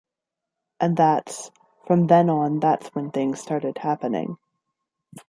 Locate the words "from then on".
1.85-2.59